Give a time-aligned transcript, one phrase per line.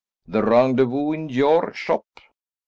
[0.27, 2.07] The rendezvous in your shop!